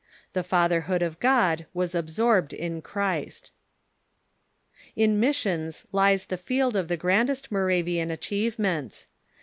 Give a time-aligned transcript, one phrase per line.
[0.33, 3.51] The Fatherhood of God was absorbed in Christ.
[4.95, 9.09] In missions lies the field of the grandest Moravian achieve ments.